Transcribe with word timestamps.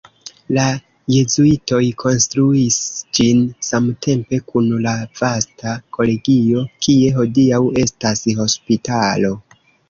La 0.57 0.61
jezuitoj 1.15 1.81
konstruis 2.03 2.77
ĝin 3.17 3.43
samtempe 3.67 4.39
kun 4.53 4.71
la 4.87 4.95
vasta 5.21 5.75
kolegio, 5.99 6.65
kie 6.87 7.13
hodiaŭ 7.19 7.61
estas 7.85 8.25
hospitalo. 8.43 9.33